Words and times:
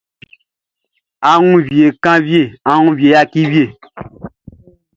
A 1.29 1.31
wun 1.41 1.57
vie 1.67 1.87
kanvie 2.03 2.43
a 2.69 2.71
woun 2.79 2.95
vie 2.99 3.11
yaki 3.13 3.41
vie. 3.51 3.65